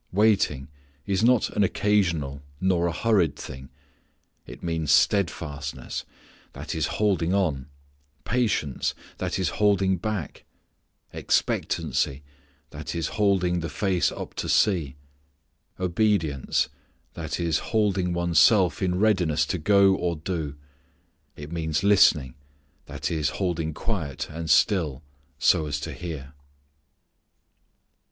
[0.11, 0.67] Waiting
[1.05, 3.69] is not an occasional nor a hurried thing.
[4.47, 6.05] It means steadfastness,
[6.53, 7.67] that is holding on;
[8.23, 10.43] patience, that is holding back;
[11.13, 12.23] expectancy,
[12.71, 14.95] that is holding the face up to see;
[15.79, 16.69] obedience,
[17.13, 20.55] that is holding one's self in readiness to go or do;
[21.35, 22.33] it means listening,
[22.87, 25.03] that is holding quiet and still
[25.37, 26.33] so as to hear.